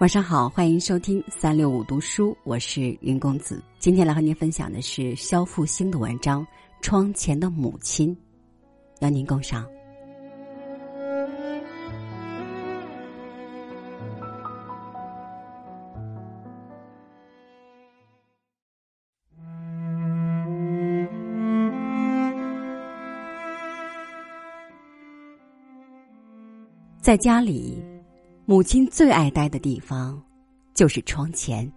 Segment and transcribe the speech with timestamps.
[0.00, 3.60] 晚上好，欢迎收听三六五读书，我是云公子。
[3.80, 6.46] 今天来和您分享的是肖复兴的文章
[6.80, 8.16] 《窗前的母亲》，
[9.00, 9.66] 邀您共赏。
[27.00, 27.97] 在家里。
[28.50, 30.18] 母亲最爱待的地方，
[30.72, 31.70] 就是窗前。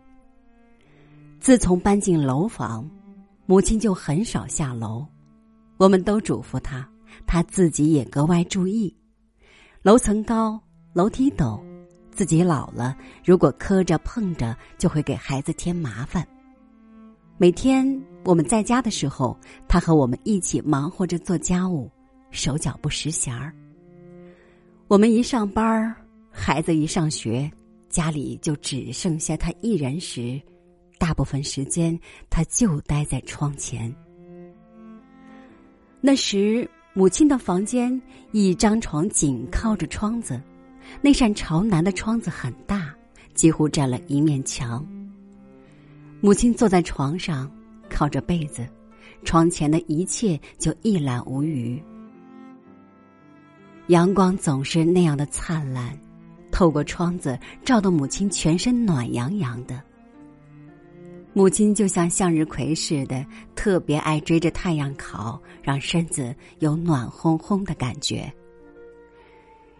[1.37, 2.89] 自从搬进楼房，
[3.45, 5.05] 母亲就很少下楼。
[5.75, 6.89] 我们都嘱咐她，
[7.27, 8.95] 她自己也格外注意。
[9.81, 10.57] 楼层高，
[10.93, 11.61] 楼梯陡，
[12.09, 16.25] 自己老了，如果磕着碰着，就会给孩子添麻烦。
[17.37, 17.85] 每天
[18.23, 21.91] 我们在家的时候，她和我们一起忙活着做家务，
[22.29, 23.53] 手脚不识闲儿。
[24.87, 25.93] 我们一上班儿。
[26.43, 27.49] 孩子一上学，
[27.87, 30.41] 家里就只剩下他一人时，
[30.97, 31.97] 大部分时间
[32.31, 33.93] 他就待在窗前。
[36.01, 40.41] 那时，母亲的房间一张床紧靠着窗子，
[40.99, 42.91] 那扇朝南的窗子很大，
[43.35, 44.83] 几乎占了一面墙。
[46.21, 47.49] 母亲坐在床上，
[47.87, 48.67] 靠着被子，
[49.23, 51.79] 窗前的一切就一览无余。
[53.89, 55.95] 阳光总是那样的灿烂。
[56.51, 59.81] 透过窗子照得母亲全身暖洋洋的。
[61.33, 68.31] 母亲就像向日葵似的，特别爱追着太阳烤，让身子有暖烘烘的感觉。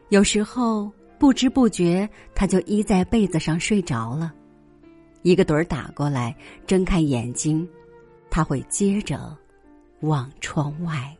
[0.07, 4.33] 有时候不知不觉，他就依在被子上睡着了。
[5.23, 6.33] 一个盹儿打过来，
[6.65, 7.67] 睁开眼睛，
[8.29, 9.37] 他会接着
[9.99, 11.15] 望窗外。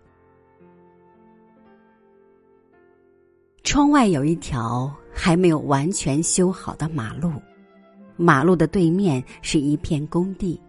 [3.63, 4.89] 窗外有一条。
[5.13, 7.31] 还没有完全修好的马路，
[8.15, 10.59] 马路的对面是一片工地，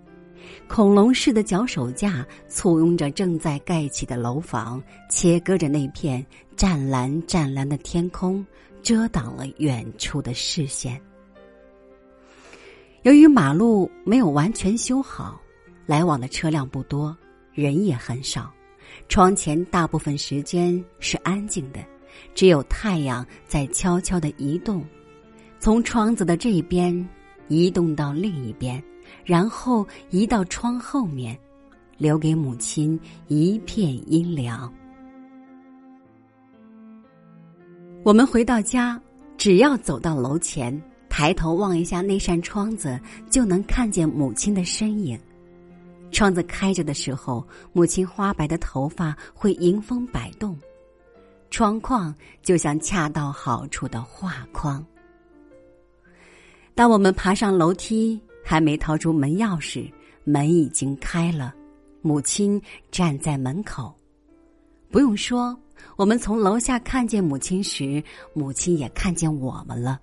[0.69, 6.25] 恐龙式的脚手架簇拥着正在盖起的楼房，切割着那片
[6.56, 8.44] 湛蓝湛蓝的天空，
[8.82, 11.00] 遮挡了远处的视线。
[13.02, 15.41] 由于马路没有完全修好，
[15.86, 17.16] 来往的车辆不多，
[17.52, 18.52] 人也很少，
[19.08, 21.81] 窗前大部分时间是安静的。
[22.34, 24.84] 只有太阳在悄悄的移动，
[25.58, 27.08] 从窗子的这边
[27.48, 28.82] 移动到另一边，
[29.24, 31.38] 然后移到窗后面，
[31.98, 34.72] 留给母亲一片阴凉。
[38.04, 39.00] 我们回到家，
[39.36, 42.98] 只要走到楼前，抬头望一下那扇窗子，
[43.30, 45.18] 就能看见母亲的身影。
[46.10, 50.58] 窗子开着的时候，母亲花白的头发会迎风摆动。
[51.52, 54.84] 窗框就像恰到好处的画框。
[56.74, 59.92] 当我们爬上楼梯，还没掏出门钥匙，
[60.24, 61.54] 门已经开了，
[62.00, 63.94] 母亲站在门口。
[64.90, 65.54] 不用说，
[65.96, 68.02] 我们从楼下看见母亲时，
[68.32, 70.00] 母亲也看见我们了。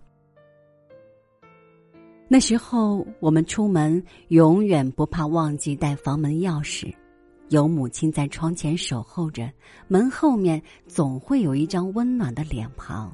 [2.27, 6.93] 那时候，我们出门永远不怕忘记带房门钥匙。
[7.49, 9.51] 有母亲在窗前守候着，
[9.87, 13.11] 门后面总会有一张温暖的脸庞。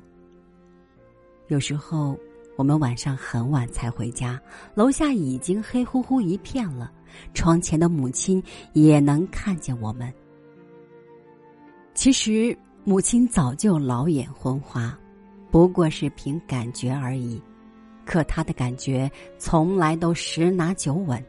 [1.48, 2.18] 有时候
[2.58, 4.42] 我们晚上很晚才回家，
[4.74, 6.92] 楼下已经黑乎乎一片了，
[7.34, 10.14] 窗前的母亲也能看见我们。
[11.94, 14.98] 其实母亲早就老眼昏花，
[15.50, 17.42] 不过是凭感觉而已，
[18.06, 21.24] 可她的感觉从来都十拿九稳。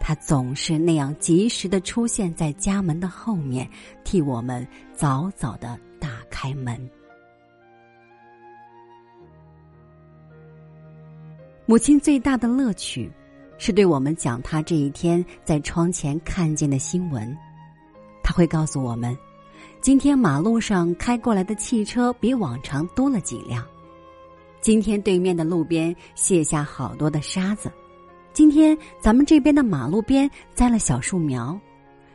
[0.00, 3.68] 他总是那样及时的出现在家门的后面，
[4.04, 6.90] 替我们早早的打开门。
[11.64, 13.10] 母亲最大的乐趣，
[13.56, 17.34] 是对我们讲她这一天在窗前看见的新闻。
[18.24, 19.16] 他会告诉我们，
[19.80, 23.64] 今天马路上开过来的汽车比往常多了几辆，
[24.60, 27.70] 今天对面的路边卸下好多的沙子。
[28.32, 31.58] 今天咱们这边的马路边栽了小树苗，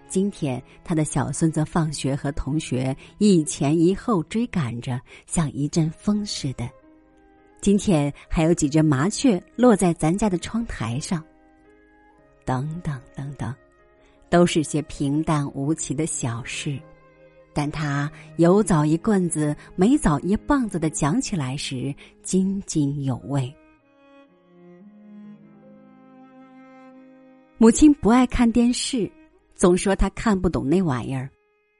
[0.07, 6.67] 今天他的小孙子放学和同学一前一后追赶着，像一阵风似的。
[7.61, 11.23] 今天还有几只麻雀落在咱家的窗台上。
[12.45, 13.53] 等等等等，
[14.27, 16.79] 都是些平淡无奇的小事，
[17.53, 21.93] 但他有枣一棍子，没枣一棒子的讲起来时
[22.23, 23.53] 津津有味。
[27.59, 29.12] 母亲不爱看电视，
[29.56, 31.27] 总说她看不懂那玩意儿，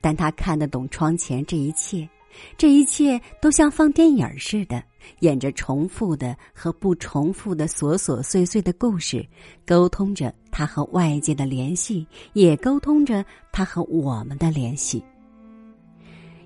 [0.02, 2.10] 但她看得懂窗前这一切：
[2.58, 4.84] 这一切都像放电影似的，
[5.20, 9.24] 演着重复的和不重复的琐琐碎碎的故事，
[9.68, 15.04] 沟通着他和外界的联系，也沟通着他和我们的联系。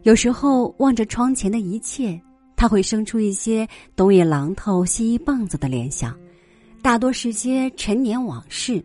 [0.03, 2.19] 有时候望着窗前的一切，
[2.57, 6.13] 他会生出一些东一榔头西一棒子的联想，
[6.81, 8.83] 大多是些陈年往事。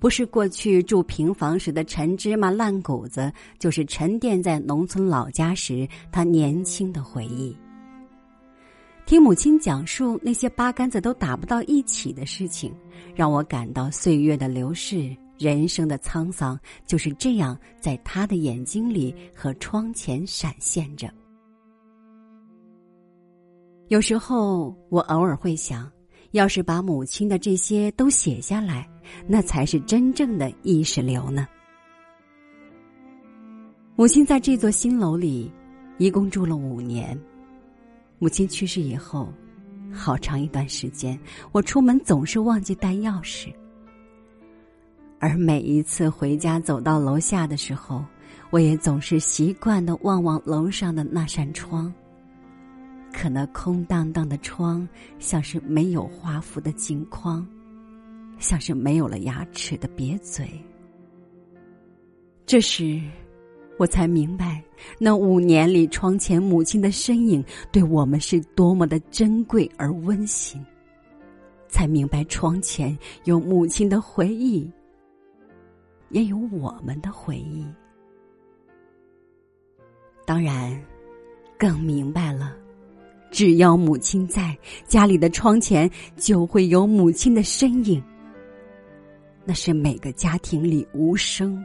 [0.00, 7.56] 不是过去住平房时的陈芝麻烂谷子，就是沉淀在农村老家时他年轻的回忆。
[9.06, 12.72] 听母亲讲述那些八竿子都打不到一起的事情，
[13.14, 21.10] 让我感到岁月的流逝、人生的沧桑，就是这样在他的眼睛里和窗前闪现着。
[23.88, 25.90] 有时候，我偶尔会想。
[26.32, 28.88] 要是把母亲的这些都写下来，
[29.26, 31.48] 那才是真正的意识流呢。
[33.96, 35.50] 母亲在这座新楼里
[35.96, 37.18] 一共住了五年。
[38.18, 39.32] 母亲去世以后，
[39.92, 41.18] 好长一段时间，
[41.50, 43.52] 我出门总是忘记带钥匙，
[45.18, 48.04] 而每一次回家走到楼下的时候，
[48.50, 51.92] 我也总是习惯的望望楼上的那扇窗。
[53.20, 54.88] 可那空荡荡的窗，
[55.18, 57.44] 像是没有画幅的镜框，
[58.38, 60.48] 像是没有了牙齿的瘪嘴。
[62.46, 63.02] 这时，
[63.76, 64.62] 我才明白，
[65.00, 70.64] 那五年里窗前母亲的身影，对我们是多么的珍贵而温馨。
[71.66, 74.70] 才明白，窗前有母亲的回忆，
[76.10, 77.66] 也有我们的回忆。
[80.24, 80.80] 当然，
[81.58, 82.56] 更明白了。
[83.30, 88.02] 只要母亲在家里的窗前，就会有母亲的身影。
[89.44, 91.64] 那是每个家庭里无声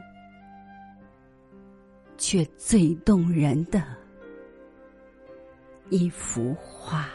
[2.16, 3.84] 却最动人的
[5.90, 7.08] 一幅画。